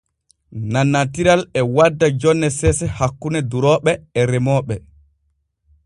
[0.75, 4.75] Nannantiral e wadda jonne seese hakkune durooɓe e remooɓe.